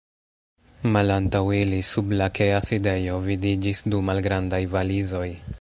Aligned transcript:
Malantaŭ 0.95 1.41
ili, 1.57 1.81
sub 1.91 2.15
lakea 2.23 2.63
sidejo 2.71 3.21
vidiĝis 3.29 3.85
du 3.93 4.03
malgrandaj 4.11 4.65
valizoj. 4.77 5.29